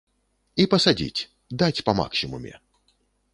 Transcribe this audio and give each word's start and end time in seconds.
І 0.63 0.65
пасадзіць, 0.71 1.25
даць 1.63 1.83
па 1.91 1.95
максімуме. 2.01 2.53